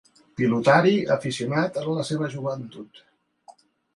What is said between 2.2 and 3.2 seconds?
joventut.